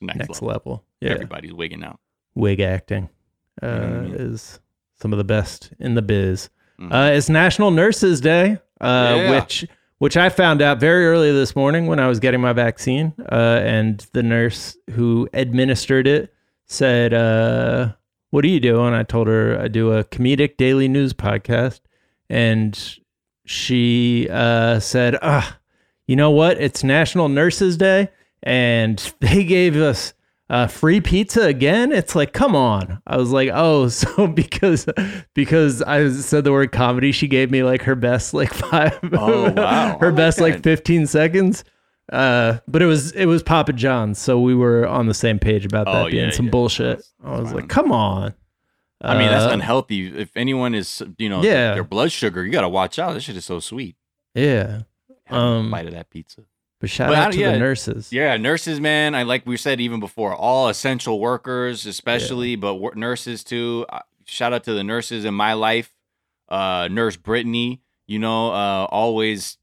next, 0.00 0.18
next 0.18 0.42
level. 0.42 0.48
level. 0.48 0.84
Yeah, 1.00 1.10
Everybody's 1.12 1.52
wigging 1.52 1.82
out. 1.84 1.98
wig 2.34 2.60
acting 2.60 3.08
uh, 3.62 4.02
is 4.12 4.60
some 5.00 5.12
of 5.12 5.18
the 5.18 5.24
best 5.24 5.72
in 5.78 5.94
the 5.94 6.02
biz. 6.02 6.50
Mhm. 6.80 6.92
Uh, 6.92 7.12
it's 7.14 7.28
National 7.28 7.70
Nurses 7.70 8.20
Day, 8.20 8.58
uh, 8.80 9.14
Yeah. 9.16 9.30
which 9.40 9.66
which 9.98 10.14
I 10.18 10.28
found 10.28 10.60
out 10.60 10.78
very 10.78 11.06
early 11.06 11.32
this 11.32 11.56
morning 11.56 11.86
when 11.86 11.98
I 11.98 12.06
was 12.06 12.20
getting 12.20 12.40
my 12.42 12.52
vaccine, 12.52 13.14
uh, 13.32 13.60
and 13.64 14.06
the 14.12 14.22
nurse 14.22 14.76
who 14.90 15.26
administered 15.32 16.06
it 16.06 16.34
said, 16.66 17.14
uh, 17.14 17.92
"What 18.30 18.42
do 18.42 18.48
you 18.48 18.60
do?" 18.60 18.82
And 18.84 18.94
I 18.94 19.04
told 19.04 19.26
her 19.26 19.58
I 19.58 19.68
do 19.68 19.92
a 19.92 20.04
comedic 20.04 20.58
daily 20.58 20.86
news 20.86 21.14
podcast, 21.14 21.80
and 22.28 22.78
she 23.46 24.28
uh, 24.30 24.80
said, 24.80 25.16
"Ah, 25.22 25.58
you 26.06 26.16
know 26.16 26.30
what? 26.30 26.60
It's 26.60 26.84
National 26.84 27.28
Nurses 27.30 27.76
Day, 27.78 28.08
and 28.42 28.98
they 29.20 29.44
gave 29.44 29.76
us." 29.76 30.12
Uh, 30.48 30.68
free 30.68 31.00
pizza 31.00 31.42
again? 31.42 31.90
It's 31.90 32.14
like, 32.14 32.32
come 32.32 32.54
on. 32.54 33.02
I 33.04 33.16
was 33.16 33.32
like, 33.32 33.50
oh, 33.52 33.88
so 33.88 34.28
because 34.28 34.86
because 35.34 35.82
I 35.82 36.08
said 36.10 36.44
the 36.44 36.52
word 36.52 36.70
comedy, 36.70 37.10
she 37.10 37.26
gave 37.26 37.50
me 37.50 37.64
like 37.64 37.82
her 37.82 37.96
best 37.96 38.32
like 38.32 38.54
five, 38.54 38.96
Oh, 39.12 39.50
wow. 39.50 39.98
Her 40.00 40.12
best 40.12 40.40
like 40.40 40.62
fifteen 40.62 41.08
seconds. 41.08 41.64
Uh, 42.12 42.58
but 42.68 42.80
it 42.80 42.86
was 42.86 43.10
it 43.10 43.26
was 43.26 43.42
Papa 43.42 43.72
John's, 43.72 44.20
so 44.20 44.38
we 44.40 44.54
were 44.54 44.86
on 44.86 45.06
the 45.06 45.14
same 45.14 45.40
page 45.40 45.66
about 45.66 45.86
that 45.86 46.06
Oh, 46.06 46.10
being 46.12 46.26
yeah, 46.26 46.30
some 46.30 46.44
yeah. 46.46 46.50
bullshit. 46.52 46.86
That's- 46.98 47.12
I 47.24 47.30
was 47.40 47.40
that's 47.48 47.54
like, 47.56 47.68
come 47.68 47.90
on. 47.90 48.32
I 49.00 49.18
mean, 49.18 49.26
that's 49.28 49.46
Uh, 49.50 49.54
unhealthy. 49.54 50.16
If 50.16 50.30
anyone 50.36 50.76
is, 50.76 51.02
you 51.18 51.28
know, 51.28 51.42
Yeah. 51.42 51.74
their 51.74 51.82
blood 51.82 52.12
sugar, 52.12 52.44
you 52.46 52.52
got 52.52 52.60
to 52.60 52.68
watch 52.68 53.00
out. 53.00 53.14
This 53.14 53.24
shit 53.24 53.36
is 53.36 53.44
so 53.44 53.58
sweet. 53.58 53.96
Yeah, 54.32 54.82
Um, 55.28 55.72
bite 55.72 55.86
of 55.86 55.92
that 55.94 56.08
pizza. 56.08 56.42
But 56.86 56.90
shout 56.90 57.08
But 57.08 57.18
out 57.18 57.32
to 57.32 57.38
yeah, 57.38 57.52
the 57.52 57.58
nurses. 57.58 58.12
Yeah, 58.12 58.36
nurses, 58.36 58.80
man. 58.80 59.14
I 59.14 59.24
like 59.24 59.44
we 59.46 59.56
said 59.56 59.80
even 59.80 60.00
before, 60.00 60.34
all 60.34 60.68
essential 60.68 61.18
workers, 61.20 61.84
especially, 61.86 62.56
but 62.56 62.74
wor- 62.76 62.94
nurses 62.94 63.42
too. 63.44 63.84
Uh, 63.88 64.00
Shout 64.28 64.52
out 64.52 64.64
to 64.64 64.72
the 64.74 64.82
nurses 64.82 65.24
in 65.24 65.34
my 65.34 65.52
life. 65.52 65.94
Uh, 66.48 66.88
Nurse 66.90 67.16
Brittany, 67.16 67.80
you 68.08 68.18
know, 68.18 68.50
uh, 68.52 68.84
always 68.90 69.56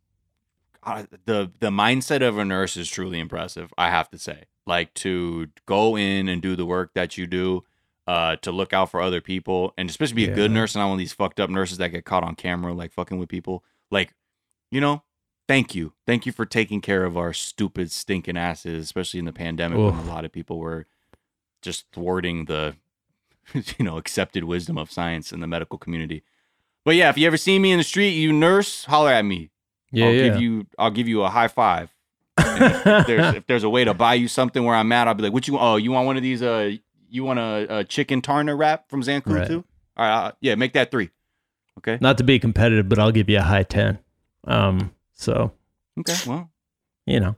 uh, 0.83 1.03
the 1.25 1.51
the 1.59 1.69
mindset 1.69 2.25
of 2.25 2.37
a 2.37 2.45
nurse 2.45 2.77
is 2.77 2.89
truly 2.89 3.19
impressive. 3.19 3.73
I 3.77 3.89
have 3.89 4.09
to 4.11 4.17
say, 4.17 4.43
like 4.65 4.93
to 4.95 5.47
go 5.65 5.97
in 5.97 6.29
and 6.29 6.41
do 6.41 6.55
the 6.55 6.65
work 6.65 6.93
that 6.93 7.17
you 7.17 7.27
do, 7.27 7.63
uh, 8.07 8.37
to 8.37 8.51
look 8.53 8.71
out 8.71 8.89
for 8.89 9.01
other 9.01 9.19
people, 9.19 9.73
and 9.77 9.89
especially 9.89 10.15
be 10.15 10.29
a 10.31 10.35
good 10.35 10.51
nurse, 10.51 10.75
and 10.75 10.81
not 10.81 10.87
one 10.87 10.93
of 10.95 10.99
these 10.99 11.13
fucked 11.13 11.41
up 11.41 11.49
nurses 11.49 11.77
that 11.79 11.89
get 11.89 12.05
caught 12.05 12.23
on 12.23 12.35
camera, 12.35 12.73
like 12.73 12.93
fucking 12.93 13.17
with 13.17 13.27
people. 13.29 13.63
Like, 13.91 14.13
you 14.71 14.79
know, 14.79 15.03
thank 15.47 15.75
you. 15.75 15.93
Thank 16.05 16.25
you 16.25 16.31
for 16.31 16.45
taking 16.45 16.81
care 16.81 17.03
of 17.05 17.17
our 17.17 17.33
stupid, 17.33 17.91
stinking 17.91 18.37
asses, 18.37 18.83
especially 18.83 19.19
in 19.19 19.25
the 19.25 19.33
pandemic 19.33 19.77
when 19.77 19.95
a 19.95 20.03
lot 20.03 20.25
of 20.25 20.31
people 20.31 20.59
were 20.59 20.85
just 21.61 21.85
thwarting 21.91 22.45
the, 22.45 22.75
you 23.53 23.85
know, 23.85 23.97
accepted 23.97 24.43
wisdom 24.43 24.77
of 24.77 24.91
science 24.91 25.31
in 25.31 25.39
the 25.39 25.47
medical 25.47 25.77
community. 25.77 26.23
But 26.85 26.95
yeah, 26.95 27.09
if 27.09 27.17
you 27.17 27.27
ever 27.27 27.37
see 27.37 27.59
me 27.59 27.71
in 27.71 27.77
the 27.77 27.83
street, 27.83 28.11
you 28.11 28.33
nurse, 28.33 28.85
holler 28.85 29.11
at 29.11 29.23
me. 29.23 29.51
yeah, 29.91 30.05
I'll 30.05 30.13
yeah. 30.13 30.23
give 30.29 30.41
you 30.41 30.67
I'll 30.77 30.91
give 30.91 31.07
you 31.07 31.23
a 31.23 31.29
high 31.29 31.47
five. 31.47 31.93
If 32.37 33.07
there's 33.07 33.35
if 33.37 33.47
there's 33.47 33.63
a 33.63 33.69
way 33.69 33.85
to 33.85 33.93
buy 33.93 34.15
you 34.15 34.27
something 34.27 34.63
where 34.63 34.75
I'm 34.75 34.91
at, 34.91 35.07
I'll 35.07 35.13
be 35.13 35.23
like, 35.23 35.33
what 35.33 35.47
you 35.47 35.57
oh, 35.57 35.77
you 35.77 35.91
want 35.91 36.05
one 36.07 36.17
of 36.17 36.23
these 36.23 36.41
uh 36.41 36.71
you 37.09 37.23
want 37.23 37.39
a, 37.39 37.77
a 37.77 37.83
chicken 37.83 38.21
tarna 38.21 38.57
wrap 38.57 38.89
from 38.89 39.01
Zankou 39.03 39.27
Right. 39.37 39.47
too? 39.47 39.63
All 39.95 40.05
right, 40.05 40.25
uh, 40.27 40.31
yeah, 40.41 40.55
make 40.55 40.73
that 40.73 40.89
three. 40.89 41.11
Okay. 41.77 41.99
Not 42.01 42.17
to 42.17 42.23
be 42.23 42.39
competitive, 42.39 42.89
but 42.89 42.97
I'll 42.99 43.11
give 43.11 43.29
you 43.29 43.37
a 43.37 43.43
high 43.43 43.63
ten. 43.63 43.99
Um, 44.45 44.91
so 45.13 45.51
Okay. 45.99 46.15
Well, 46.27 46.49
you 47.05 47.19
know, 47.19 47.35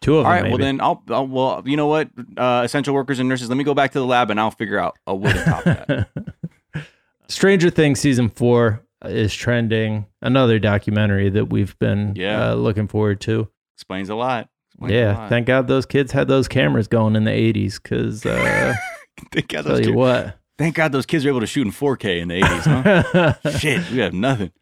two 0.00 0.18
of 0.18 0.26
All 0.26 0.32
them. 0.32 0.32
right. 0.32 0.42
maybe. 0.44 0.52
Well, 0.52 0.58
then 0.58 0.80
I'll, 0.80 1.02
I'll. 1.08 1.26
Well, 1.26 1.62
you 1.66 1.76
know 1.76 1.86
what? 1.88 2.08
Uh, 2.36 2.62
essential 2.64 2.94
workers 2.94 3.18
and 3.18 3.28
nurses. 3.28 3.48
Let 3.48 3.56
me 3.58 3.64
go 3.64 3.74
back 3.74 3.92
to 3.92 3.98
the 3.98 4.06
lab 4.06 4.30
and 4.30 4.38
I'll 4.40 4.50
figure 4.50 4.78
out 4.78 4.96
a 5.06 5.14
way 5.14 5.32
to 5.32 5.44
top 5.44 5.64
that. 5.64 6.08
Stranger 7.28 7.70
Things 7.70 8.00
season 8.00 8.28
four 8.30 8.82
is 9.04 9.34
trending. 9.34 10.06
Another 10.22 10.58
documentary 10.58 11.28
that 11.30 11.46
we've 11.50 11.78
been 11.78 12.14
Yeah. 12.16 12.50
uh, 12.50 12.54
looking 12.54 12.88
forward 12.88 13.20
to. 13.22 13.48
Explains 13.76 14.08
a 14.08 14.14
lot. 14.14 14.48
Explains 14.70 14.92
a 14.92 14.96
yeah, 14.96 15.16
lot. 15.18 15.28
thank 15.28 15.46
God 15.46 15.68
those 15.68 15.86
kids 15.86 16.12
had 16.12 16.28
those 16.28 16.48
cameras 16.48 16.88
going 16.88 17.16
in 17.16 17.24
the 17.24 17.30
'80s. 17.30 17.82
Because 17.82 18.24
uh, 18.24 18.74
thank 19.32 19.48
God 19.48 19.62
tell 19.62 19.72
those 19.72 19.80
you 19.80 19.86
kids, 19.86 19.96
what, 19.96 20.38
thank 20.58 20.74
God 20.74 20.92
those 20.92 21.06
kids 21.06 21.24
were 21.24 21.30
able 21.30 21.40
to 21.40 21.46
shoot 21.46 21.66
in 21.66 21.72
4K 21.72 22.20
in 22.20 22.28
the 22.28 22.40
80s, 22.40 23.34
huh? 23.42 23.50
Shit, 23.58 23.90
we 23.90 23.98
have 23.98 24.12
nothing. 24.14 24.52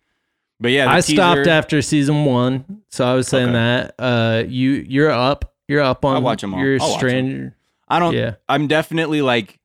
But 0.59 0.71
yeah, 0.71 0.87
the 0.87 0.91
I 0.93 1.01
stopped 1.01 1.47
after 1.47 1.83
season 1.83 2.25
one, 2.25 2.83
so 2.91 3.07
I 3.07 3.15
was 3.15 3.29
saying 3.29 3.49
Okay. 3.51 3.53
that 3.55 3.95
uh, 3.99 4.45
you 4.49 4.85
you're 4.89 5.11
up, 5.11 5.55
you're 5.69 5.83
up 5.83 6.05
on 6.05 6.17
I'll 6.17 6.23
watch 6.23 6.43
'em 6.43 6.55
all. 6.55 6.61
Your 6.61 6.81
I'll 6.81 6.97
stranger, 6.99 7.55
I 7.89 7.99
don't. 7.99 8.15
yeah, 8.15 8.37
I'm 8.49 8.67
definitely 8.67 9.21
like, 9.21 9.59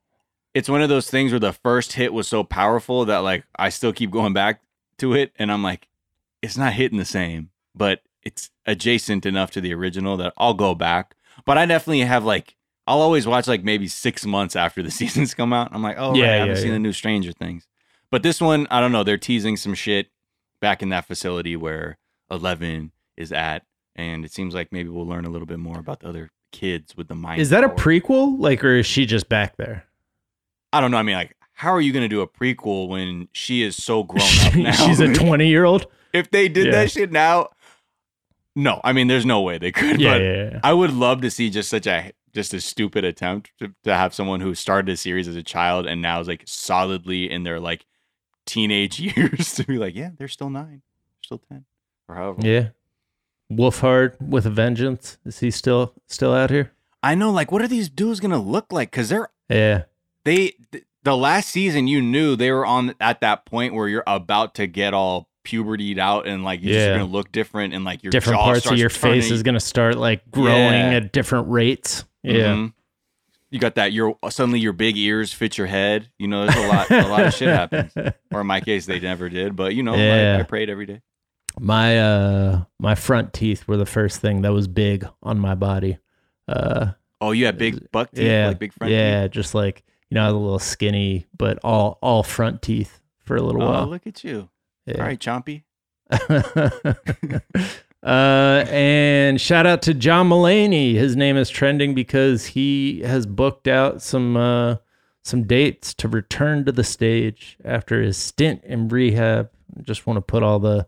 it's 0.53 0.67
one 0.67 0.81
of 0.81 0.89
those 0.89 1.09
things 1.09 1.31
where 1.31 1.39
the 1.39 1.53
first 1.53 1.93
hit 1.93 2.11
was 2.13 2.27
so 2.27 2.43
powerful 2.43 3.05
that 3.05 3.19
like 3.19 3.45
I 3.57 3.69
still 3.69 3.93
keep 3.93 4.11
going 4.11 4.33
back 4.33 4.61
to 4.97 5.13
it, 5.13 5.31
and 5.39 5.49
I'm 5.51 5.63
like, 5.63 5.87
it's 6.41 6.57
not 6.57 6.73
hitting 6.73 6.97
the 6.97 7.05
same, 7.05 7.51
but 7.73 8.01
it's 8.23 8.49
adjacent 8.65 9.25
enough 9.25 9.51
to 9.51 9.61
the 9.61 9.73
original 9.73 10.17
that 10.17 10.33
I'll 10.37 10.53
go 10.53 10.75
back. 10.75 11.15
But 11.45 11.57
I 11.57 11.65
definitely 11.65 12.01
have 12.01 12.25
like, 12.25 12.55
I'll 12.85 12.99
always 13.01 13.25
watch 13.25 13.47
like 13.47 13.63
maybe 13.63 13.87
six 13.87 14.25
months 14.25 14.57
after 14.57 14.83
the 14.83 14.91
seasons 14.99 15.33
come 15.33 15.53
out. 15.53 15.69
I'm 15.71 15.81
like, 15.81 15.95
oh, 15.97 16.15
Yeah, 16.15 16.25
yeah, 16.25 16.31
I 16.31 16.35
haven't 16.35 16.55
yeah, 16.57 16.61
seen 16.61 16.67
yeah. 16.67 16.73
the 16.73 16.79
new 16.79 16.91
Stranger 16.93 17.31
Things. 17.31 17.65
But 18.11 18.23
this 18.23 18.41
one, 18.41 18.67
I 18.69 18.81
don't 18.81 18.91
know. 18.91 19.03
They're 19.05 19.17
teasing 19.17 19.55
some 19.55 19.73
shit 19.73 20.09
back 20.61 20.81
in 20.81 20.89
that 20.89 21.05
facility 21.05 21.55
where 21.55 21.97
Eleven 22.29 22.91
is 23.17 23.31
at, 23.31 23.63
and 23.95 24.23
it 24.23 24.31
seems 24.31 24.53
like 24.53 24.71
maybe 24.71 24.89
we'll 24.89 25.07
learn 25.07 25.25
a 25.25 25.29
little 25.29 25.45
bit 25.47 25.59
more 25.59 25.79
about 25.79 25.99
the 25.99 26.07
other 26.07 26.29
kids 26.53 26.95
with 26.95 27.07
the 27.07 27.15
mind. 27.15 27.41
is 27.41 27.49
that 27.49 27.63
a 27.63 27.69
prequel? 27.69 28.39
Like, 28.39 28.63
or 28.63 28.75
is 28.77 28.85
she 28.85 29.05
just 29.05 29.27
back 29.29 29.57
there? 29.57 29.85
I 30.73 30.79
don't 30.81 30.91
know. 30.91 30.97
I 30.97 31.03
mean, 31.03 31.15
like, 31.15 31.35
how 31.53 31.71
are 31.73 31.81
you 31.81 31.91
going 31.91 32.03
to 32.03 32.09
do 32.09 32.21
a 32.21 32.27
prequel 32.27 32.87
when 32.89 33.27
she 33.33 33.61
is 33.63 33.75
so 33.75 34.03
grown 34.11 34.27
up 34.45 34.55
now? 34.55 34.71
She's 34.71 34.99
a 34.99 35.13
20 35.13 35.47
year 35.47 35.65
old. 35.65 35.87
if 36.13 36.31
they 36.31 36.47
did 36.47 36.67
Yeah. 36.67 36.71
that 36.71 36.91
shit 36.91 37.11
now, 37.11 37.49
no. 38.55 38.81
I 38.83 38.93
mean, 38.93 39.07
there's 39.07 39.25
no 39.25 39.41
way 39.41 39.57
they 39.57 39.71
could. 39.71 39.99
Yeah, 40.01 40.13
but 40.13 40.21
yeah, 40.21 40.49
yeah. 40.51 40.59
I 40.63 40.73
would 40.73 40.93
love 40.93 41.21
to 41.21 41.31
see 41.31 41.49
just 41.49 41.69
such 41.69 41.87
a 41.87 42.11
just 42.33 42.53
a 42.53 42.61
stupid 42.61 43.03
attempt 43.03 43.51
to, 43.59 43.73
to 43.83 43.93
have 43.93 44.13
someone 44.13 44.39
who 44.39 44.55
started 44.55 44.89
a 44.93 44.95
series 44.97 45.27
as 45.27 45.35
a 45.35 45.43
child 45.43 45.85
and 45.85 46.01
now 46.01 46.19
is 46.21 46.27
like 46.29 46.43
solidly 46.45 47.29
in 47.29 47.43
their 47.43 47.59
like 47.59 47.85
teenage 48.45 48.99
years 49.17 49.53
to 49.55 49.63
be 49.63 49.77
like, 49.77 49.95
yeah, 49.95 50.11
they're 50.17 50.27
still 50.27 50.49
nine, 50.49 50.81
still 51.23 51.39
ten, 51.49 51.65
or 52.07 52.15
however. 52.15 52.41
Yeah. 52.41 52.69
Wolfhard 53.51 54.19
with 54.21 54.45
a 54.45 54.49
vengeance. 54.49 55.17
Is 55.25 55.39
he 55.39 55.51
still 55.51 55.93
still 56.07 56.33
out 56.33 56.49
here? 56.49 56.71
I 57.03 57.15
know. 57.15 57.31
Like, 57.31 57.51
what 57.51 57.61
are 57.61 57.67
these 57.67 57.89
dudes 57.89 58.19
gonna 58.19 58.41
look 58.41 58.71
like? 58.71 58.91
Because 58.91 59.09
they're 59.09 59.29
Yeah. 59.49 59.83
they 60.23 60.53
th- 60.71 60.85
the 61.03 61.17
last 61.17 61.49
season 61.49 61.87
you 61.87 62.01
knew 62.01 62.35
they 62.35 62.51
were 62.51 62.65
on 62.65 62.95
at 63.01 63.21
that 63.21 63.45
point 63.45 63.73
where 63.73 63.87
you're 63.89 64.03
about 64.07 64.55
to 64.55 64.67
get 64.67 64.93
all 64.93 65.27
pubertied 65.43 65.97
out 65.97 66.27
and 66.27 66.43
like 66.43 66.61
you're 66.61 66.73
Yeah. 66.73 66.85
just 66.89 66.99
gonna 66.99 67.11
look 67.11 67.31
different 67.31 67.73
and 67.73 67.83
like 67.83 68.03
your 68.03 68.11
different 68.11 68.37
jaw 68.39 68.45
parts 68.45 68.59
of 68.59 68.63
starts 68.65 68.79
your 68.79 68.89
face 68.89 69.31
is 69.31 69.41
going 69.43 69.55
to 69.55 69.59
start 69.59 69.97
like 69.97 70.29
growing 70.29 70.51
Yeah. 70.73 70.91
at 70.97 71.11
different 71.11 71.49
rates. 71.49 72.05
Yeah. 72.23 72.53
Mhm. 72.55 72.73
You 73.51 73.59
got 73.59 73.75
that. 73.75 73.91
Your 73.91 74.17
suddenly 74.29 74.59
your 74.59 74.73
big 74.73 74.97
ears 74.97 75.31
fit 75.33 75.57
your 75.57 75.67
head. 75.67 76.09
You 76.17 76.27
know, 76.27 76.45
there's 76.47 76.55
a 76.65 76.67
lot. 76.67 76.89
a 76.89 77.07
lot 77.07 77.25
of 77.25 77.33
shit 77.33 77.49
happens. 77.49 77.93
Or 78.33 78.39
in 78.41 78.47
my 78.47 78.61
case, 78.61 78.85
they 78.85 78.99
never 79.01 79.27
did. 79.27 79.57
But 79.57 79.75
you 79.75 79.83
know, 79.83 79.93
Yeah. 79.93 80.37
I, 80.37 80.39
I 80.39 80.43
prayed 80.43 80.69
every 80.69 80.85
day. 80.85 81.01
My 81.59 81.99
uh 81.99 82.63
my 82.79 82.95
front 82.95 83.33
teeth 83.33 83.67
were 83.67 83.75
the 83.75 83.85
first 83.85 84.21
thing 84.21 84.41
that 84.43 84.53
was 84.53 84.67
big 84.69 85.05
on 85.21 85.37
my 85.37 85.53
body. 85.53 85.97
Uh 86.47 86.91
Oh, 87.19 87.31
you 87.33 87.45
had 87.45 87.57
big 87.57 87.91
buck 87.91 88.09
teeth, 88.11 88.23
yeah, 88.25 88.47
like 88.47 88.57
big 88.57 88.73
front 88.73 88.91
yeah, 88.93 89.27
just 89.27 89.53
like 89.53 89.83
you 90.09 90.15
know, 90.15 90.23
I 90.23 90.27
was 90.27 90.35
a 90.35 90.37
little 90.39 90.59
skinny, 90.59 91.27
but 91.37 91.59
all 91.63 91.99
all 92.01 92.23
front 92.23 92.61
teeth 92.61 93.01
for 93.19 93.35
a 93.35 93.41
little. 93.41 93.61
Oh, 93.63 93.69
while. 93.69 93.87
look 93.87 94.07
at 94.07 94.23
you. 94.23 94.49
Yeah. 94.85 94.95
All 94.97 95.05
right, 95.05 95.19
Chompy. 95.19 95.63
uh, 98.03 98.65
and 98.67 99.39
shout 99.39 99.67
out 99.67 99.81
to 99.83 99.93
John 99.93 100.29
Mulaney. 100.29 100.95
His 100.95 101.15
name 101.15 101.37
is 101.37 101.49
trending 101.49 101.93
because 101.93 102.47
he 102.47 103.01
has 103.01 103.25
booked 103.25 103.67
out 103.67 104.01
some 104.01 104.35
uh, 104.35 104.77
some 105.23 105.43
dates 105.43 105.93
to 105.95 106.07
return 106.07 106.65
to 106.65 106.71
the 106.71 106.83
stage 106.83 107.57
after 107.63 108.01
his 108.01 108.17
stint 108.17 108.63
in 108.63 108.87
rehab. 108.87 109.51
Just 109.83 110.07
want 110.07 110.17
to 110.17 110.21
put 110.21 110.41
all 110.41 110.59
the 110.59 110.87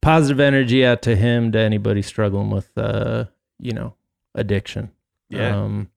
positive 0.00 0.40
energy 0.40 0.84
out 0.84 1.02
to 1.02 1.16
him, 1.16 1.50
to 1.52 1.58
anybody 1.58 2.02
struggling 2.02 2.50
with 2.50 2.70
uh, 2.76 3.24
you 3.58 3.72
know 3.72 3.94
addiction. 4.34 4.92
Yeah. 5.28 5.56
Um, 5.62 5.90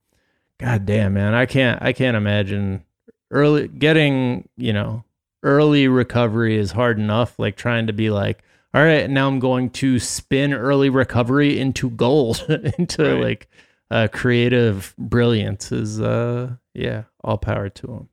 God 0.58 0.86
damn, 0.86 1.14
man, 1.14 1.34
I 1.34 1.46
can't 1.46 1.82
I 1.82 1.94
can't 1.94 2.18
imagine 2.18 2.86
early 3.30 3.68
getting 3.68 4.50
you 4.58 4.74
know 4.74 5.04
early 5.44 5.88
recovery 5.88 6.58
is 6.58 6.72
hard 6.72 6.98
enough. 6.98 7.38
Like 7.38 7.56
trying 7.56 7.88
to 7.88 7.94
be 7.94 8.10
like, 8.10 8.42
all 8.76 8.84
right, 8.84 9.10
now 9.10 9.28
I'm 9.28 9.40
going 9.40 9.70
to 9.72 10.00
spin 10.00 10.54
early 10.54 10.90
recovery 10.90 11.58
into 11.60 11.90
gold, 11.90 12.46
into 12.78 13.04
Right. 13.16 13.24
like 13.24 13.50
uh, 13.90 14.08
creative 14.12 14.94
brilliance. 14.98 15.72
Is 15.72 16.02
uh, 16.02 16.56
yeah, 16.74 17.04
all 17.24 17.38
power 17.38 17.70
to 17.70 17.88
him. 17.88 18.10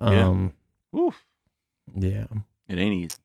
Yeah. 0.00 0.28
Um, 0.28 0.52
Oof. 0.98 1.22
yeah. 1.94 2.24
It 2.68 2.78
ain't 2.78 2.94
easy. 2.94 3.16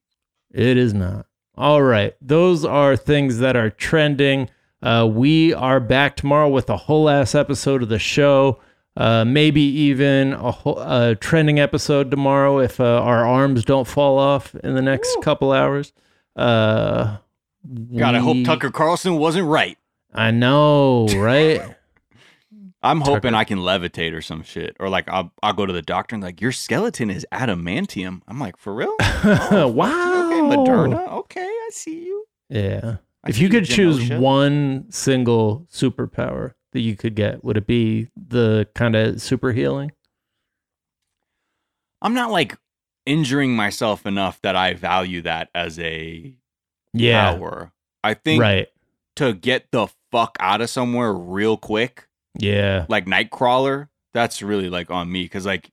It 0.52 0.78
is 0.78 0.94
not. 0.94 1.26
All 1.56 1.82
right. 1.82 2.16
Those 2.22 2.66
are 2.66 2.96
things 2.98 3.40
that 3.40 3.56
are 3.56 3.70
trending. 3.70 4.50
Uh, 4.82 5.10
we 5.12 5.54
are 5.54 5.80
back 5.80 6.16
tomorrow 6.18 6.50
with 6.50 6.70
a 6.70 6.78
whole 6.78 7.10
ass 7.10 7.34
episode 7.34 7.82
of 7.82 7.90
the 7.90 7.98
show. 8.00 8.60
Uh, 8.96 9.24
maybe 9.26 9.62
even 9.62 10.34
a, 10.34 10.52
whole, 10.52 10.80
a 10.80 11.16
trending 11.16 11.60
episode 11.60 12.12
tomorrow 12.12 12.60
if 12.60 12.80
uh, 12.80 12.84
our 13.02 13.26
arms 13.26 13.64
don't 13.64 13.88
fall 13.88 14.18
off 14.20 14.54
in 14.56 14.76
the 14.76 14.82
next 14.82 15.16
couple 15.22 15.52
hours. 15.52 15.94
Uh, 16.38 17.18
God, 17.98 18.16
I 18.16 18.20
hope 18.20 18.36
we- 18.36 18.44
Tucker 18.44 18.72
Carlson 18.72 19.18
wasn't 19.18 19.48
right. 19.48 19.78
I 20.14 20.32
know, 20.32 21.08
right? 21.16 21.62
I'm 22.84 23.02
hoping 23.02 23.32
Tucker- 23.32 23.36
I 23.36 23.44
can 23.44 23.60
levitate 23.60 24.14
or 24.14 24.22
some 24.22 24.44
shit, 24.44 24.78
or 24.80 24.88
like 24.88 25.10
I'll 25.10 25.34
I'll 25.42 25.54
go 25.54 25.66
to 25.66 25.74
the 25.74 25.82
doctor 25.82 26.16
and 26.16 26.24
like 26.24 26.40
your 26.40 26.52
skeleton 26.52 27.10
is 27.10 27.26
adamantium. 27.34 28.22
I'm 28.28 28.40
like, 28.40 28.56
for 28.58 28.74
real? 28.74 28.96
Oh, 29.00 29.68
wow. 29.76 30.28
Okay, 30.28 30.56
Moderna. 30.56 31.12
Okay, 31.12 31.42
I 31.44 31.70
see 31.72 32.06
you. 32.06 32.26
Yeah. 32.50 32.98
I 33.24 33.30
if 33.30 33.40
you 33.40 33.50
could 33.50 33.66
choose 33.66 34.00
Genosha. 34.00 34.20
one 34.20 34.86
single 34.92 35.68
superpower 35.72 36.54
that 36.72 36.82
you 36.82 36.96
could 36.96 37.16
get, 37.16 37.44
would 37.44 37.58
it 37.58 37.66
be 37.68 38.08
the 38.16 38.68
kind 38.76 38.96
of 38.96 39.22
super 39.22 39.52
healing? 39.52 39.92
I'm 42.02 42.14
not 42.14 42.32
like 42.32 42.56
injuring 43.08 43.56
myself 43.56 44.06
enough 44.06 44.40
that 44.42 44.56
I 44.56 44.74
value 44.74 45.22
that 45.24 45.50
as 45.56 45.80
a 45.80 46.36
Yeah. 46.94 47.34
power. 47.34 47.72
I 48.04 48.14
think 48.14 48.42
Right. 48.42 48.68
to 49.16 49.34
get 49.34 49.72
the 49.72 49.88
fuck 50.12 50.38
out 50.40 50.62
of 50.62 50.70
somewhere 50.70 51.14
real 51.14 51.58
quick, 51.58 52.08
Yeah. 52.38 52.86
like 52.90 53.06
Nightcrawler, 53.06 53.90
that's 54.14 54.42
really 54.42 54.70
like 54.70 54.90
on 54.92 55.12
me 55.12 55.24
because 55.24 55.46
like 55.46 55.72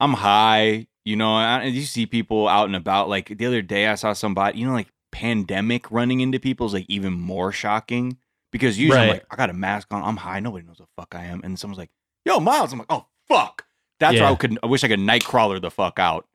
I'm 0.00 0.12
high, 0.14 0.86
you 1.04 1.16
know, 1.16 1.36
and 1.38 1.74
you 1.74 1.82
see 1.82 2.06
people 2.06 2.46
out 2.48 2.66
and 2.66 2.76
about. 2.76 3.08
Like 3.08 3.36
the 3.36 3.46
other 3.46 3.62
day, 3.62 3.88
I 3.88 3.94
saw 3.96 4.12
somebody, 4.12 4.58
you 4.58 4.66
know, 4.66 4.72
like 4.72 4.92
pandemic 5.10 5.90
running 5.90 6.20
into 6.20 6.38
people 6.38 6.66
is 6.66 6.74
like 6.74 6.86
even 6.88 7.12
more 7.14 7.50
shocking 7.50 8.16
because 8.52 8.78
usually 8.78 9.00
I'm 9.00 9.08
like, 9.08 9.26
I 9.30 9.36
got 9.36 9.50
a 9.50 9.54
mask 9.54 9.88
on, 9.92 10.02
I'm 10.04 10.16
high, 10.18 10.38
nobody 10.40 10.64
knows 10.66 10.78
the 10.78 10.86
fuck 10.96 11.14
I 11.14 11.24
am, 11.24 11.40
and 11.42 11.58
someone's 11.58 11.78
like, 11.78 11.90
"Yo, 12.24 12.38
Miles," 12.40 12.72
I'm 12.72 12.78
like, 12.78 12.86
"Oh 12.90 13.06
fuck." 13.26 13.64
That's 14.00 14.16
Yeah. 14.18 14.30
I 14.30 14.34
could. 14.36 14.58
I 14.62 14.66
wish 14.66 14.84
I 14.84 14.88
could 14.88 15.00
Nightcrawler 15.00 15.60
the 15.60 15.70
fuck 15.72 15.98
out, 15.98 16.26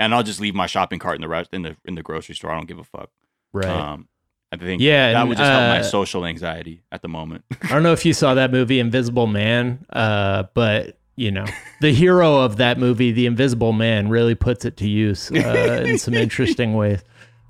and 0.00 0.14
I'll 0.14 0.22
just 0.22 0.40
leave 0.40 0.54
my 0.54 0.66
shopping 0.66 0.98
cart 0.98 1.14
in 1.16 1.20
the 1.20 1.28
rest 1.28 1.50
in 1.52 1.62
the 1.62 1.76
in 1.84 1.94
the 1.94 2.02
grocery 2.02 2.34
store. 2.34 2.50
I 2.50 2.56
don't 2.56 2.66
give 2.66 2.78
a 2.78 2.84
fuck. 2.84 3.10
Right. 3.52 3.68
Um, 3.68 4.08
I 4.50 4.56
think 4.56 4.82
Yeah, 4.82 5.12
that 5.12 5.20
and, 5.20 5.28
would 5.28 5.38
just 5.38 5.48
help 5.48 5.62
my 5.62 5.80
uh, 5.80 5.82
social 5.84 6.24
anxiety 6.24 6.82
at 6.90 7.02
the 7.02 7.08
moment. 7.08 7.44
I 7.62 7.68
don't 7.68 7.84
know 7.84 7.92
if 7.92 8.04
you 8.04 8.12
saw 8.12 8.34
that 8.34 8.50
movie 8.50 8.80
Invisible 8.80 9.28
Man, 9.28 9.86
uh, 9.90 10.44
but 10.54 10.98
you 11.14 11.30
know, 11.30 11.44
the 11.80 11.92
hero 11.92 12.38
of 12.38 12.56
that 12.56 12.78
movie, 12.78 13.12
the 13.12 13.26
Invisible 13.26 13.72
Man, 13.72 14.08
really 14.08 14.34
puts 14.34 14.64
it 14.64 14.76
to 14.78 14.88
use 14.88 15.30
uh, 15.30 15.84
in 15.86 15.98
some 15.98 16.14
interesting 16.14 16.74
ways. 16.74 17.04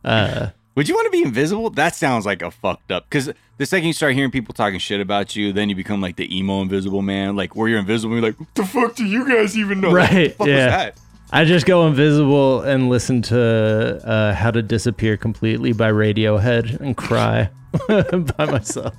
Uh, 0.04 0.50
Would 0.74 0.88
you 0.88 0.94
want 0.94 1.06
to 1.06 1.10
be 1.10 1.22
invisible? 1.22 1.70
That 1.70 1.94
sounds 1.94 2.26
like 2.26 2.42
a 2.42 2.50
fucked 2.50 2.90
up. 2.90 3.04
Because 3.08 3.30
the 3.58 3.66
second 3.66 3.86
you 3.86 3.92
start 3.92 4.14
hearing 4.14 4.30
people 4.30 4.54
talking 4.54 4.78
shit 4.78 5.00
about 5.00 5.36
you, 5.36 5.52
then 5.52 5.68
you 5.68 5.76
become 5.76 6.00
like 6.00 6.16
the 6.16 6.36
emo 6.36 6.62
invisible 6.62 7.02
man. 7.02 7.36
Like 7.36 7.54
where 7.54 7.68
you're 7.68 7.78
invisible, 7.78 8.14
you're 8.14 8.22
like, 8.22 8.40
what 8.40 8.54
the 8.54 8.64
fuck 8.64 8.96
do 8.96 9.04
you 9.04 9.28
guys 9.28 9.56
even 9.56 9.80
know? 9.80 9.92
Right, 9.92 10.36
What 10.38 10.46
the 10.46 10.52
fuck 10.52 10.70
yeah. 10.70 10.90
I 11.32 11.44
just 11.44 11.64
go 11.64 11.86
invisible 11.86 12.62
and 12.62 12.88
listen 12.88 13.22
to 13.22 14.00
uh, 14.04 14.34
"How 14.34 14.50
to 14.50 14.62
Disappear 14.62 15.16
Completely" 15.16 15.72
by 15.72 15.90
Radiohead 15.90 16.80
and 16.80 16.96
cry 16.96 17.50
by 18.36 18.46
myself. 18.46 18.94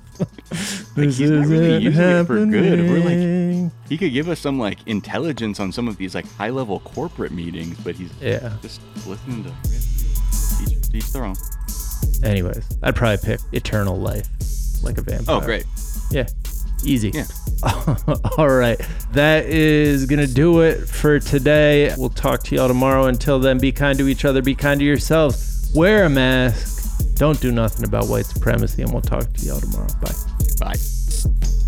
this 0.96 1.18
he's 1.18 1.30
not 1.30 1.46
really 1.46 1.76
using 1.82 2.02
it 2.02 2.24
for 2.24 2.46
good. 2.46 2.78
We're 2.88 3.64
like- 3.64 3.72
He 3.88 3.98
could 3.98 4.12
give 4.14 4.28
us 4.30 4.40
some 4.40 4.58
like 4.58 4.78
intelligence 4.86 5.60
on 5.60 5.72
some 5.72 5.88
of 5.88 5.98
these 5.98 6.14
like 6.14 6.26
high 6.36 6.50
level 6.50 6.80
corporate 6.80 7.32
meetings, 7.32 7.76
but 7.84 7.96
he's 7.96 8.10
yeah. 8.20 8.56
just 8.62 8.80
listening 9.06 9.44
to 9.44 9.52
each, 10.62 10.94
each 10.94 11.12
their 11.12 11.24
own. 11.24 11.36
Anyways, 12.24 12.64
I'd 12.82 12.96
probably 12.96 13.18
pick 13.18 13.40
eternal 13.52 13.98
life, 13.98 14.26
like 14.82 14.96
a 14.96 15.02
vampire. 15.02 15.36
Oh, 15.36 15.40
great. 15.40 15.66
Yeah. 16.10 16.26
Easy. 16.84 17.10
Yeah. 17.14 17.26
All 18.38 18.48
right. 18.48 18.80
That 19.12 19.46
is 19.46 20.06
going 20.06 20.26
to 20.26 20.32
do 20.32 20.60
it 20.62 20.88
for 20.88 21.20
today. 21.20 21.94
We'll 21.96 22.10
talk 22.10 22.42
to 22.44 22.54
y'all 22.54 22.68
tomorrow. 22.68 23.06
Until 23.06 23.38
then, 23.38 23.58
be 23.58 23.72
kind 23.72 23.98
to 23.98 24.08
each 24.08 24.24
other, 24.24 24.42
be 24.42 24.54
kind 24.54 24.80
to 24.80 24.84
yourselves, 24.84 25.72
wear 25.74 26.04
a 26.04 26.10
mask, 26.10 27.14
don't 27.14 27.40
do 27.40 27.52
nothing 27.52 27.84
about 27.86 28.08
white 28.08 28.26
supremacy, 28.26 28.82
and 28.82 28.92
we'll 28.92 29.02
talk 29.02 29.32
to 29.32 29.46
y'all 29.46 29.60
tomorrow. 29.60 29.88
Bye. 30.00 30.12
Bye. 30.60 31.61